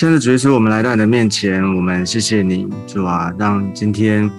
[0.00, 4.30] 亲爱的主耶稣，我们来到你的面前，我们谢谢你，主啊，让今天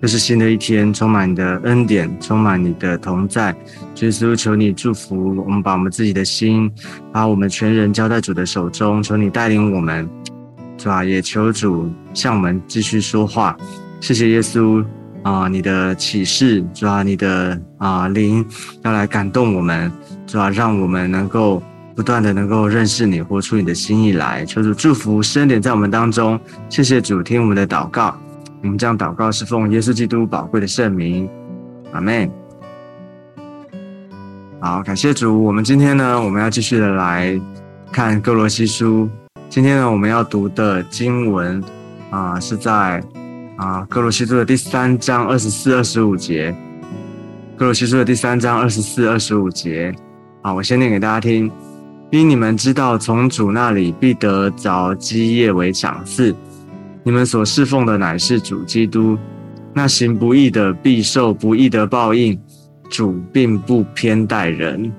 [0.00, 3.54] 又是新的一天，充满你的恩典，充满你的同在。
[3.94, 6.68] 主耶稣，求你祝福我们，把我们自己的心，
[7.12, 10.10] 把我们全人交在主的手中，求你带领我们，
[10.76, 13.56] 主啊，也求主向我们继续说话。
[14.00, 14.84] 谢谢耶稣
[15.22, 18.44] 啊，你的启示，主啊，你的啊灵
[18.82, 19.88] 要来感动我们，
[20.26, 21.62] 主啊，让我们能够。
[21.96, 26.38] 不断的能够认识你，活出你的心意来，求主祝福深点在我们当中。
[26.68, 28.14] 谢谢主，听我们的祷告。
[28.62, 31.26] 我们将祷告是奉耶稣基督宝贵的圣名，
[31.92, 32.30] 阿门。
[34.60, 35.42] 好，感谢主。
[35.42, 37.40] 我们今天呢，我们要继续的来
[37.90, 39.08] 看哥罗西书。
[39.48, 41.64] 今天呢，我们要读的经文
[42.10, 43.02] 啊，是在
[43.56, 46.54] 啊哥罗西书的第三章二十四、二十五节。
[47.56, 49.94] 哥罗西书的第三章二十四、二十五节。
[50.42, 51.50] 好，我先念给大家听。
[52.18, 56.34] 因你们知道，从主那里必得着基业为赏赐。
[57.04, 59.16] 你们所侍奉的乃是主基督。
[59.72, 62.38] 那行不义的必受不义的报应。
[62.88, 64.92] 主并不偏待人。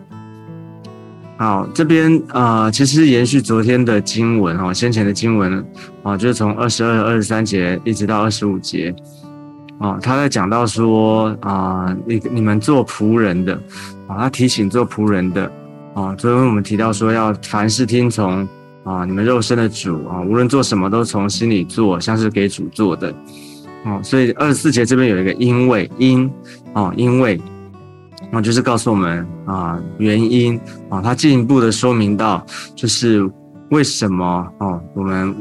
[1.38, 5.66] 好，这边啊，其实延续昨天的经文哦，先前的经文
[6.04, 8.94] 啊，就是从二十二、二十三节一直到二十五节
[9.80, 13.54] 啊，他在讲到说啊，你你们做仆人的
[14.08, 15.50] 啊，他提醒做仆人的。
[15.98, 18.48] 啊，昨天我们提到说要凡事听从
[18.84, 23.12] 啊，你们肉身的主啊，无论做什么都从心里做，像是给主做的。
[23.84, 26.32] 哦，所以二十四节这边有一个因为因
[26.72, 27.42] 啊，因为
[28.32, 32.46] 啊，就是告诉我们啊原因啊，他进一步的说明到
[32.76, 33.28] 就是
[33.72, 35.36] 为什么哦，我们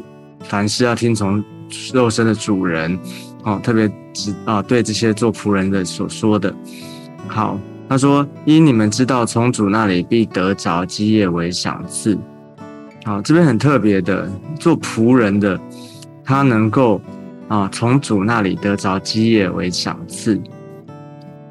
[0.45, 1.45] 凡事要听从
[1.93, 2.99] 肉身的主人
[3.45, 6.51] 哦，特别指啊对这些做仆人的所说的。
[7.29, 7.61] 好。
[7.89, 12.19] 他说：“因你们知道，从主那里必得着基业为赏赐。
[13.05, 15.59] 好，这边很特别的，做仆人的，
[16.25, 17.01] 他能够
[17.47, 20.41] 啊，从主那里得着基业为赏赐。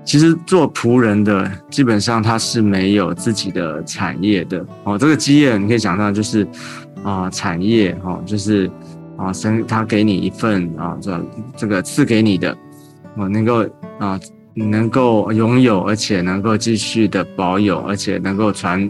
[0.03, 4.63] 其实做仆人的，基本上他是没有自己的产业的。
[4.83, 6.45] 哦，这个基业你可以想到就是
[7.01, 8.69] 啊，产业哦，就是
[9.15, 11.25] 啊，神他给你一份啊，这
[11.55, 12.55] 这个赐给你的，
[13.15, 13.65] 我能够
[13.99, 14.19] 啊。”
[14.57, 18.89] 能够拥有，而且能够继续的保有，而且能够传，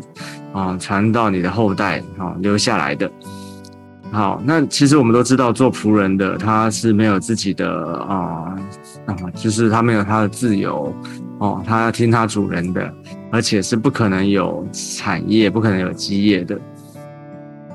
[0.53, 3.11] 啊，传到你的后代，啊，留下来的。
[4.11, 8.55] 好，那其实我们都知道，做仆人的他是没有自己的啊，
[9.07, 10.95] 啊，就是他没有他的自由，
[11.39, 12.93] 哦，他要听他主人的，
[13.31, 16.57] 而且是不可能有产业，不可能有基业的。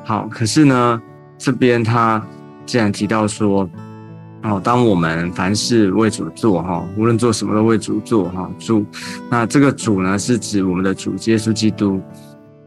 [0.05, 1.03] 好，可是呢，
[1.37, 2.25] 这边他
[2.65, 3.69] 既然提到说。
[4.43, 8.83] 哦，当我们凡事为主做哈，无论做什么都为主做哈，主，
[9.31, 12.01] 那这个主呢是指我们的主耶稣基督。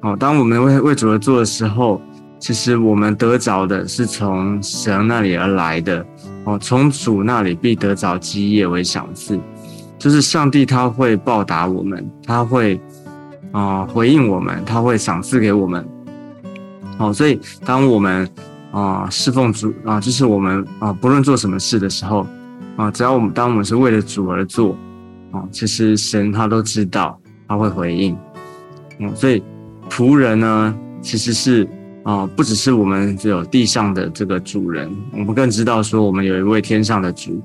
[0.01, 1.99] 哦，当我们为为主而做的时候，
[2.37, 6.05] 其实我们得着的是从神那里而来的。
[6.43, 9.39] 哦，从主那里必得着基业为赏赐，
[9.97, 12.79] 就是上帝他会报答我们，他会
[13.51, 15.83] 啊回应我们，他会赏赐给我们。
[16.99, 18.29] 哦，所以当我们。
[18.73, 22.25] 啊，侍奉主啊，就是我们啊，不论做什么事的时候
[22.75, 24.75] 啊，只要我们当我们是为了主而做
[25.31, 28.17] 啊，其实神他都知道，他会回应。
[28.97, 29.43] 嗯，所以
[29.91, 31.67] 仆人呢，其实是
[32.01, 37.43] 啊，不只是我们只有地上的这个主人，我们更知道说，我们有一位天上的主，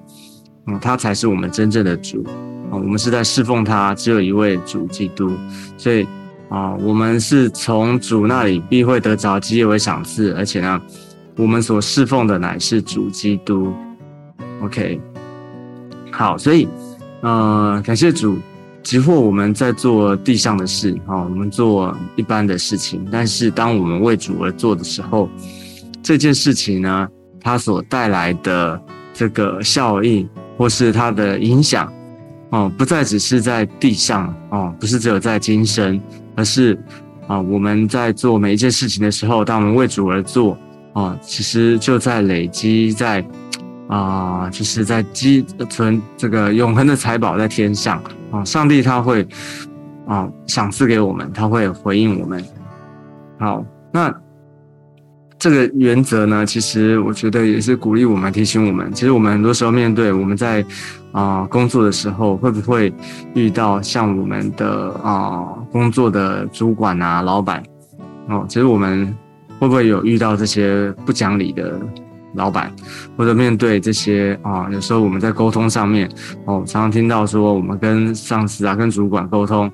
[0.66, 2.24] 嗯，他才是我们真正的主
[2.70, 5.30] 啊，我们是在侍奉他，只有一位主基督，
[5.76, 6.08] 所以
[6.48, 10.80] 啊，我们是从主那里必会得着基业为赏赐，而且呢。
[11.38, 13.72] 我们所侍奉的乃是主基督
[14.60, 15.00] ，OK，
[16.10, 16.66] 好，所以，
[17.20, 18.36] 呃，感谢主，
[18.82, 25.30] 即或我们在做地上的事，啊，我们做一般的事情，但是当我们为主而做的时候，
[26.02, 27.08] 这件事情呢，
[27.40, 28.82] 它所带来的
[29.14, 31.88] 这个效应或是它的影响，
[32.50, 36.00] 哦，不再只是在地上，哦，不是只有在今生，
[36.34, 36.76] 而是
[37.28, 40.58] 啊，我们在做每一件事情的时候，当我们为主而做。
[40.98, 43.24] 啊，其实就在累积，在
[43.86, 48.02] 啊，就是在积存这个永恒的财宝在天上
[48.32, 48.44] 啊。
[48.44, 49.24] 上帝他会
[50.08, 52.44] 啊赏赐给我们，他会回应我们。
[53.38, 54.12] 好，那
[55.38, 58.92] 这个原则呢，其实我觉得也是鼓励我们，提醒我们。
[58.92, 60.64] 其实我们很多时候面对我们在
[61.12, 62.92] 啊工作的时候，会不会
[63.34, 67.62] 遇到像我们的啊工作的主管啊、老板
[68.28, 68.44] 哦？
[68.48, 69.16] 其实我们。
[69.58, 71.80] 会不会有遇到这些不讲理的
[72.34, 72.72] 老板，
[73.16, 74.68] 或者面对这些啊？
[74.70, 76.08] 有时候我们在沟通上面，
[76.44, 79.70] 哦，常常听到说我们跟上司啊、跟主管沟通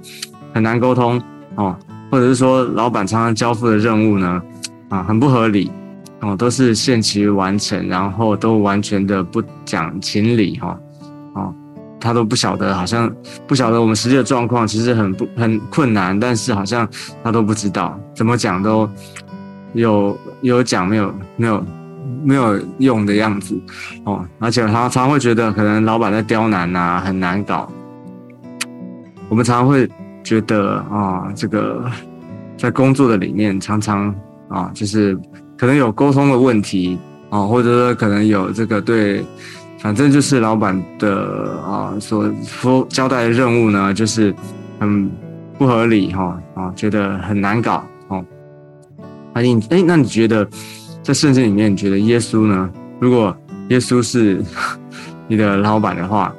[0.53, 1.21] 很难沟通
[1.57, 1.77] 哦，
[2.11, 4.41] 或者是说老板常常交付的任务呢，
[4.89, 5.71] 啊，很不合理
[6.21, 10.79] 哦，都是限期完成，然后都完全的不讲情理哈，
[11.35, 11.53] 哦，
[12.01, 13.13] 他都不晓得，好像
[13.47, 16.89] 不晓得我们实际的状况，其实很不很困难，但是好像
[17.23, 18.89] 他都不知道怎么讲都
[19.75, 21.65] 有有讲没有没有
[22.25, 23.61] 没有用的样子
[24.05, 27.71] 哦，而且常常会觉得可能老板在刁难呐，很难搞。
[29.29, 29.89] 我们常常会
[30.23, 31.85] 觉得啊，这个
[32.57, 34.15] 在工作的里面常常
[34.49, 35.19] 啊，就是
[35.59, 36.99] 可能有沟通的问题
[37.31, 39.25] 啊，或者说可能有这个对。
[39.81, 44.35] 反正就是老板的啊所说交代的任务呢，就是
[44.81, 45.11] 很
[45.59, 47.85] 不合理哈啊，觉得很难搞
[49.35, 49.37] 哦。
[49.37, 50.49] 那你哎，那你觉得
[51.03, 52.71] 在圣经里面，你觉得耶稣呢？
[53.01, 53.37] 如果
[53.69, 54.43] 耶稣是
[55.29, 56.35] 你的老板的话，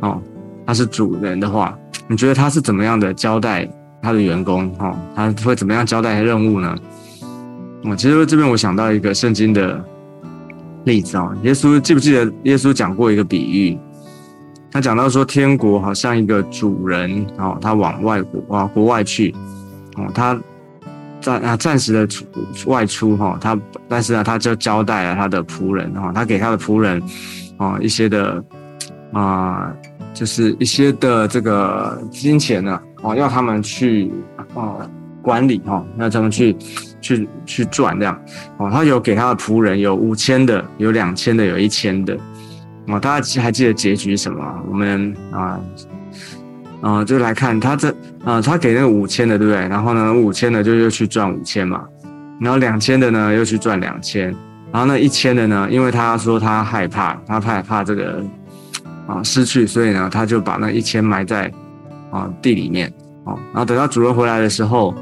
[0.00, 0.20] 哦，
[0.66, 1.78] 他是主人的话，
[2.08, 3.68] 你觉得他是怎么样的交代
[4.02, 4.68] 他的员工？
[4.74, 6.76] 哈，他会怎么样交代任务呢？
[7.84, 9.84] 哦，其实这边我想到一个圣经的。
[10.84, 13.78] 例子啊，耶稣记不记得耶稣讲过一个比喻？
[14.70, 19.34] 他讲到说，天国好像一个主人哦，他往外国啊国外去
[19.96, 20.40] 哦，他
[21.20, 22.24] 暂啊暂时的出
[22.66, 23.58] 外出哈，他
[23.88, 27.02] 但是呢，他就交代了他的仆人哈，他给他的仆人
[27.56, 28.42] 啊一些的
[29.12, 29.72] 啊，
[30.14, 34.10] 就是一些的这个金钱呢哦，要他们去
[34.54, 34.76] 啊
[35.22, 36.56] 管理哈，要他们去。
[37.02, 38.22] 去去赚这样，
[38.58, 42.14] 哦，他有给他的仆人有五千的，有两千的，有一千的，
[42.88, 44.62] 哦，大家还记得结局什么？
[44.70, 45.58] 我们啊
[46.80, 47.94] 啊，就来看他这
[48.24, 49.68] 啊，他给那个五千的，对不对？
[49.68, 51.84] 然后呢，五千的就又去赚五千嘛，
[52.40, 54.34] 然后两千的呢又去赚两千，
[54.72, 58.24] 然后那一千的呢，因为他说他害怕，他害怕这个
[59.06, 61.52] 啊失去，所以呢，他就把那一千埋在
[62.10, 62.92] 啊地里面，
[63.24, 64.94] 哦，然后等到主人回来的时候。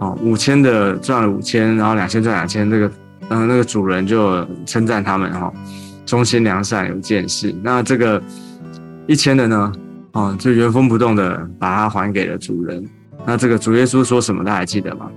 [0.00, 2.90] 哦，五千的赚了五千，然后两千赚两千，这个，
[3.28, 5.52] 嗯，那个主人就称赞他们哈，
[6.04, 7.54] 忠心良善有见识。
[7.62, 8.20] 那这个
[9.06, 9.72] 一千的呢，
[10.12, 12.88] 哦，就原封不动的把它还给了主人。
[13.26, 14.44] 那这个主耶稣说什么？
[14.44, 15.10] 大家还记得吗？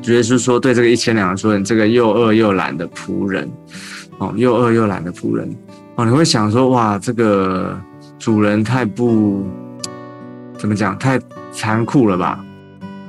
[0.00, 3.50] 主耶稣说对这个一千两说，你这个又饿又懒的仆人，
[4.18, 5.54] 哦，又饿又懒的仆人，
[5.96, 7.78] 哦，你会想说，哇，这个
[8.18, 9.46] 主人太不
[10.56, 11.20] 怎么讲，太
[11.52, 12.44] 残酷了吧？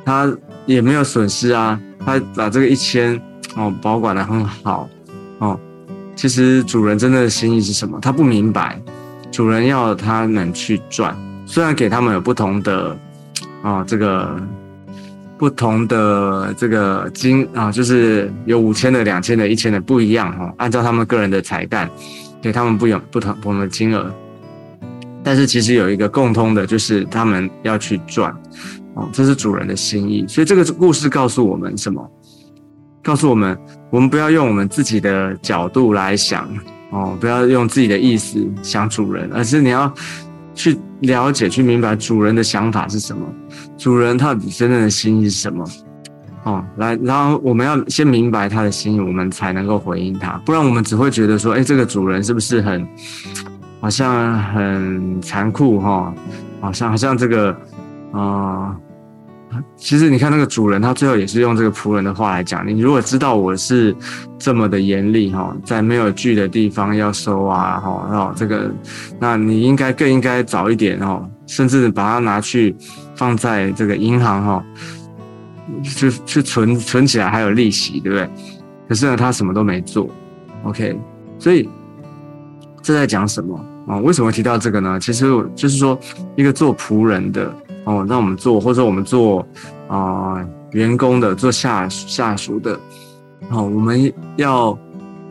[0.05, 0.31] 他。
[0.65, 3.19] 也没有损失啊，他把这个一千
[3.55, 4.87] 哦保管的很好
[5.39, 5.59] 哦。
[6.15, 7.97] 其实主人真的心意是什么？
[7.99, 8.79] 他不明白，
[9.31, 11.15] 主人要他们去赚，
[11.45, 12.97] 虽然给他们有不同的
[13.61, 14.39] 啊这个
[15.37, 20.53] 不同的这个金啊，就是有五千的、两千的、一千的不一样哈。
[20.57, 21.89] 按照他们个人的才干，
[22.41, 24.11] 给他们不有不同不同的金额，
[25.23, 28.35] 但是其实有一个共通的，就是他们要去赚。
[29.13, 32.05] 这是主人的心意，所以这个故事告诉我们什么？
[33.01, 33.57] 告诉我们，
[33.89, 36.49] 我们不要用我们自己的角度来想
[36.91, 39.93] 哦，不要用自己的意思想主人，而是你要
[40.55, 43.25] 去了解、去明白主人的想法是什么，
[43.77, 45.63] 主人到底真正的心意是什么
[46.43, 46.65] 哦。
[46.77, 52.87] 来，然后我们要先明白他的心意，我们才能够回应他，不然我们只会觉得说，哎，这个主人是不是很
[53.79, 56.13] 好像很残酷哈？
[56.59, 57.55] 好像好像这个
[58.11, 58.75] 啊。
[59.75, 63.95] 其实你看那个主人，他最后也是用这个仆人的话来讲：你如果知道我是
[64.37, 68.71] 这么的严厉哈，在没有锯的地方要收啊哈，然后这个，
[69.19, 72.75] 那你应该更应该早一点哦，甚至把它拿去
[73.15, 74.63] 放在这个银行哈，
[75.83, 78.29] 去去存存起来还有利息，对不对？
[78.87, 80.07] 可是呢，他什么都没做
[80.63, 80.95] ，OK，
[81.39, 81.67] 所以
[82.83, 83.97] 这在讲什么啊？
[83.97, 84.99] 为什么提到这个呢？
[84.99, 85.25] 其实
[85.55, 85.99] 就是说
[86.35, 87.51] 一个做仆人的。
[87.89, 89.43] 哦，让我们做，或者我们做
[89.87, 92.79] 啊，员工的，做下下属的，
[93.49, 94.77] 好，我们要，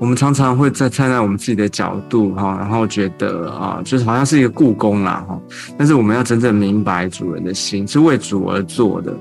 [0.01, 5.41] 我们常常会在站在我们自己的角度哈，然后觉得啊，就是好像是一个故宫啦哈，
[5.77, 9.17] 但是我们要真正明白主人的心是为主而做的，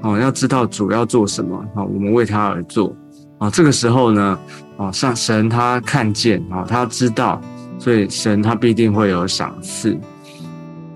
[0.00, 2.92] 哦，要知道主要做什么，好，我们为他而做，
[3.38, 4.36] 啊，这个时候呢，
[4.76, 7.40] 啊，像神他看见啊，他知道，
[7.78, 9.96] 所以神他必定会有赏赐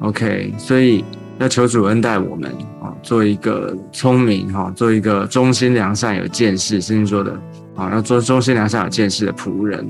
[0.01, 1.05] ，OK，所以。
[1.39, 2.51] 要求主恩待我们
[2.81, 7.39] 啊，做一个聪明哈，做一个忠心良善有见识，圣经说的
[7.75, 9.87] 啊，要做忠心良善有见识的仆人，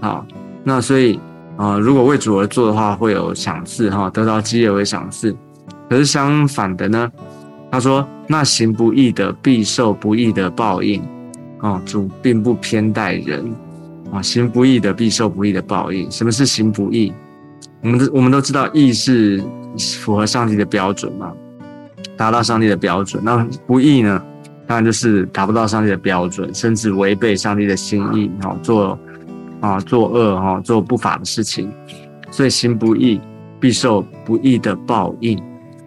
[0.00, 0.26] 好，
[0.62, 1.18] 那所以
[1.56, 5.34] 啊，如果为主而做的话，会有赏赐哈，得到基业为赏赐。
[5.88, 7.10] 可是相反的呢，
[7.70, 11.02] 他说那行不义的必受不义的报应
[11.58, 13.50] 啊，主并不偏待人
[14.12, 16.10] 啊，行不义的必受不义的报应。
[16.10, 17.12] 什么是行不义？
[17.82, 19.42] 我们都我们都知道义是。
[20.02, 21.32] 符合上帝的标准嘛？
[22.14, 24.22] 达到上帝的标准，那不义呢？
[24.66, 28.98] 当然就是达不到上帝的标准，甚至违背上帝的心意，哈，做
[29.62, 31.72] 啊作恶哈，做不法的事情，
[32.30, 33.18] 所以行不义
[33.58, 35.42] 必受不义的报应，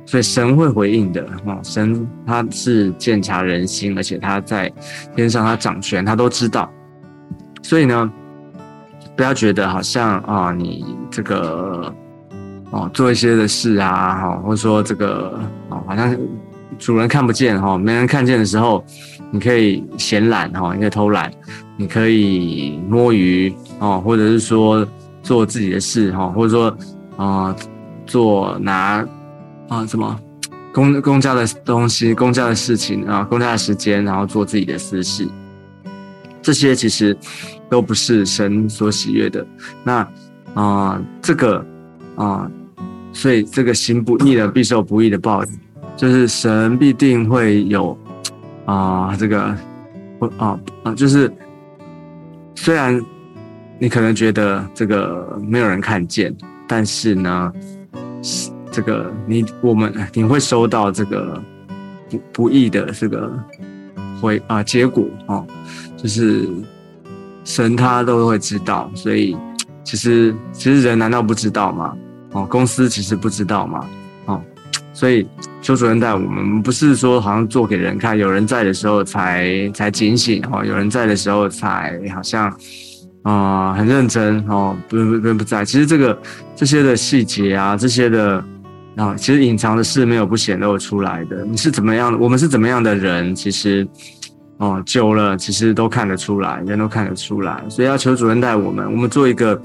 [0.07, 4.67] 所以神会回应的，哈，神他是鉴察人心，而且他在
[5.15, 6.67] 天上他掌权，他都知道，
[7.61, 8.11] 所以呢，
[9.15, 11.93] 不要觉得好像啊，你这个
[12.72, 16.17] 哦做一些的事啊，哈，或者说这个哦好像。
[16.77, 18.84] 主人看不见哈，没人看见的时候，
[19.31, 21.31] 你可以闲懒哈，你可以偷懒，
[21.77, 24.86] 你可以摸鱼哦，或者是说
[25.24, 26.77] 做自己的事哈，或者说
[27.15, 27.55] 啊
[28.05, 29.07] 做拿
[29.69, 30.19] 啊什么
[30.74, 35.25] 公公家的东西、公家的事情啊、公家的时间，然后做自己的私事，
[36.45, 37.17] 这些其实
[37.67, 39.43] 都不是神所喜悦的。
[39.83, 40.07] 那
[40.53, 41.65] 啊这个
[42.15, 42.47] 啊，
[43.11, 45.51] 所以这个行不义的必受不义的报应。
[45.97, 47.97] 就是神必定会有
[48.65, 49.57] 啊，这个
[50.19, 51.31] 不啊啊，就是
[52.53, 53.01] 虽然
[53.79, 56.35] 你可能觉得这个没有人看见，
[56.67, 57.51] 但是呢，
[58.69, 61.41] 这个你我们你会收到这个
[62.09, 63.31] 不不义的这个
[64.21, 65.45] 回啊结果啊，
[66.05, 66.47] 就是
[67.43, 69.35] 神他都会知道，所以
[69.83, 71.97] 其实其实人难道不知道吗？
[72.33, 73.89] 哦，公司其实不知道吗？
[74.25, 74.39] 哦，
[74.93, 75.27] 所以。
[75.63, 82.55] 邱主任带我们，不是说好像做给人看，有人在的时候才才警醒哦，有人在的时候才好像
[83.24, 85.65] 啊很认真哦，不不不不在。
[85.65, 86.15] 其实这个
[86.55, 88.45] 这些的细节啊，这些的
[88.95, 91.43] 啊，其实隐藏的事没有不显露出来的。
[91.45, 93.88] 你是怎么样的，我们是怎么样的人，其实
[94.57, 97.63] 哦久了，其实都看得出来，人都看得出来。
[97.69, 99.59] 所以要求主任带我们，我们做一个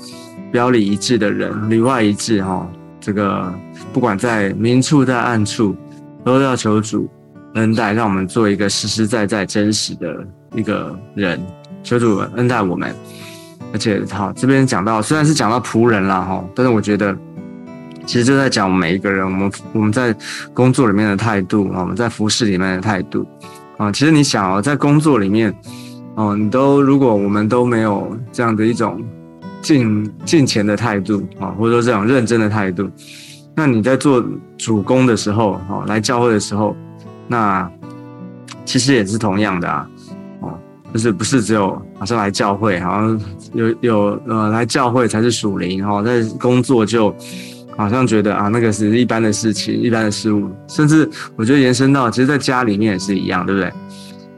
[0.50, 2.66] 表里一致的人，里外一致哈。
[3.00, 3.52] 这个
[3.92, 5.76] 不管在明处在暗处。
[6.22, 7.08] 都要求主
[7.54, 10.22] 恩待，让我们做一个实实在在、真实的
[10.54, 11.40] 一个人。
[11.82, 12.94] 求主恩待我们，
[13.72, 17.16] 而且好这边讲到，虽然是讲到仆人啦哈，但是我觉得
[18.04, 20.14] 其实就在讲每一个人，我们我们在
[20.52, 23.26] 工作里面的态度啊，我们在服饰里面的态度
[23.80, 23.90] 啊。
[23.90, 25.54] 其实你想哦，在工作里面
[26.14, 29.02] 哦，你都如果我们都没有这样的一种
[29.62, 32.88] 敬敬虔的态度啊，或者说这种认真的态度。
[33.56, 34.24] 那你在做
[34.56, 36.76] 主攻的时候，哦，来教会的时候，
[37.26, 37.70] 那
[38.64, 39.88] 其实也是同样的啊，
[40.40, 40.58] 哦，
[40.92, 43.20] 就是不是只有好像来教会，好像
[43.52, 47.14] 有有呃来教会才是属灵，哈，在工作就
[47.76, 53.72] 好像觉得啊那个是一般的事情，一般的事物，甚至我觉得延伸到，其实在家里面也是一样，对不对？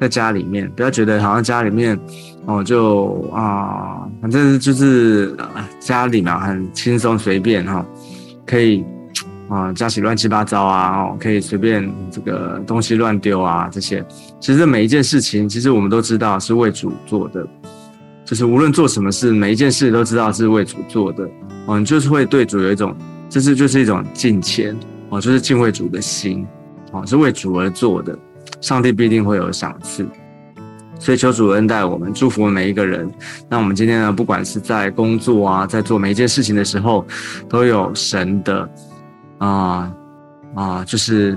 [0.01, 1.99] 在家里面，不要觉得好像家里面
[2.47, 5.37] 哦就啊，反正就是
[5.79, 7.85] 家里嘛很轻松随便哈，
[8.47, 8.85] 可以。
[9.49, 14.03] 啊，家起乱七八糟啊，哦，可以随便这个东西乱丢啊，这些，
[14.41, 17.47] 其实每一件事情，其实我们都知道是为主做的，
[18.25, 21.29] 就是无论做什么事，每一件事都知道是为主做的，
[21.67, 22.97] 哦，你就是会对主有一种，
[23.33, 24.77] 这是就是一种敬虔，
[25.09, 26.47] 哦，就是敬畏主的心，
[26.91, 28.15] 哦，是为主而做的，
[28.61, 30.07] 上帝必定会有赏赐，
[30.99, 33.11] 所以求主恩待我们，祝福我们每一个人。
[33.49, 37.07] 那我们今天呢，不管是在工作啊，在做每一件事情的时候，
[37.49, 38.69] 都有神的。
[39.39, 39.91] 啊
[40.55, 41.37] 啊，就是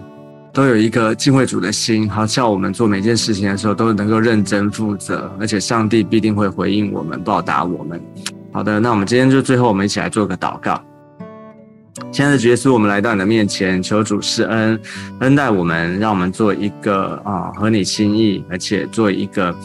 [0.52, 8.00] 都有一个敬畏主的心，好叫我们做每件事情的时候都能够认真负责，而且上帝必定会回应我们，报答我们。
[8.52, 10.80] 好的，那我们今天就最后我们一起来做个祷告。
[12.12, 14.78] 亲爱的耶稣，我们来到你的面前，求主施恩，
[15.20, 19.56] 恩待我们，让我们做一个啊合你心意，而且做一个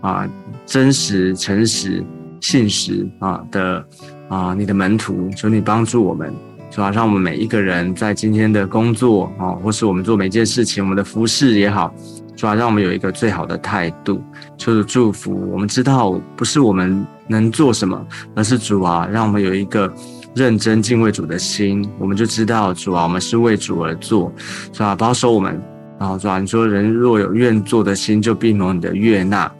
[0.00, 0.28] 啊
[0.64, 2.04] 真实、诚实、
[2.40, 3.84] 信实啊的
[4.28, 6.32] 啊你的门徒，求你帮助我们。
[6.70, 11.92] 主要让我们每一个人在今天的工作啊，或是我们做每件事情，我们的服饰也好，
[12.36, 14.22] 主要让我们有一个最好的态度，
[14.56, 15.50] 求主祝福。
[15.52, 19.92] 我们知道不是我们能做什么，而是主啊，让我们有一个
[20.34, 21.88] 认真敬畏主的心。
[21.98, 24.32] 我们就知道主啊，我们是为主而做，
[24.72, 24.94] 是吧？
[24.94, 25.60] 保守我们，
[25.98, 29.50] 然后主啊，你说人若有愿做的心，就必蒙你的悦纳。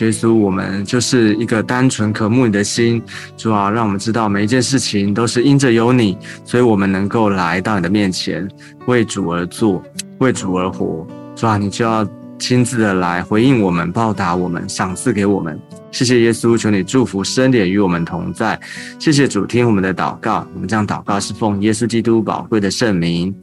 [0.00, 3.02] 耶稣，我们就是一个单纯渴慕你的心，
[3.36, 8.48] 主啊，让我们知道每一件事情都是因着有你，所以我们能够来到你的面前，
[8.86, 9.82] 为主而做，
[10.18, 11.04] 为主而活。
[11.34, 12.06] 主啊，你就要
[12.38, 15.58] 亲自的来回应我们，报答我们，赏赐给我们。
[15.90, 18.58] 谢谢耶稣，求你祝福，恩典与我们同在。
[18.98, 20.46] 谢谢主，听我们的祷告。
[20.54, 23.34] 我们这样祷告是奉耶稣基督宝贵的圣名，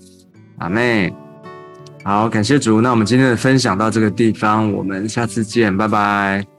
[0.59, 1.13] 阿妹。
[2.03, 2.79] 好，感谢主。
[2.79, 6.54] 那我们今天的分享到这个地方，我们下次见，拜拜。